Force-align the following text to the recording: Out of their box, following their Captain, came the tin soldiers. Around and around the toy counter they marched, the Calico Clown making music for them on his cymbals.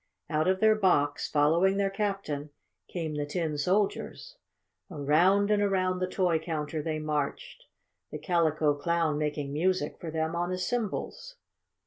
Out 0.31 0.47
of 0.47 0.59
their 0.61 0.73
box, 0.73 1.29
following 1.29 1.77
their 1.77 1.91
Captain, 1.91 2.49
came 2.87 3.13
the 3.13 3.25
tin 3.27 3.55
soldiers. 3.59 4.35
Around 4.89 5.51
and 5.51 5.61
around 5.61 5.99
the 5.99 6.07
toy 6.07 6.39
counter 6.39 6.81
they 6.81 6.97
marched, 6.97 7.65
the 8.09 8.17
Calico 8.17 8.73
Clown 8.73 9.19
making 9.19 9.53
music 9.53 9.99
for 9.99 10.09
them 10.09 10.35
on 10.35 10.49
his 10.49 10.67
cymbals. 10.67 11.35